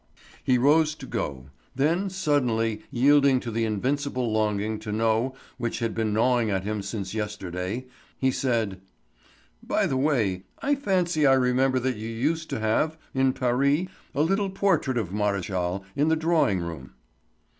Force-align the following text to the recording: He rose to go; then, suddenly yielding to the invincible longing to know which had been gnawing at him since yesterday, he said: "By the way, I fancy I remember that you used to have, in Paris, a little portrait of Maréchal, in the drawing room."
He 0.43 0.57
rose 0.57 0.95
to 0.95 1.05
go; 1.05 1.51
then, 1.75 2.09
suddenly 2.09 2.81
yielding 2.89 3.39
to 3.41 3.51
the 3.51 3.65
invincible 3.65 4.31
longing 4.31 4.79
to 4.79 4.91
know 4.91 5.35
which 5.59 5.77
had 5.77 5.93
been 5.93 6.11
gnawing 6.11 6.49
at 6.49 6.63
him 6.63 6.81
since 6.81 7.13
yesterday, 7.13 7.85
he 8.17 8.31
said: 8.31 8.81
"By 9.61 9.85
the 9.85 9.97
way, 9.97 10.45
I 10.57 10.73
fancy 10.73 11.27
I 11.27 11.33
remember 11.33 11.77
that 11.81 11.97
you 11.97 12.09
used 12.09 12.49
to 12.49 12.59
have, 12.59 12.97
in 13.13 13.31
Paris, 13.31 13.89
a 14.15 14.23
little 14.23 14.49
portrait 14.49 14.97
of 14.97 15.09
Maréchal, 15.11 15.83
in 15.95 16.07
the 16.07 16.15
drawing 16.15 16.61
room." 16.61 16.93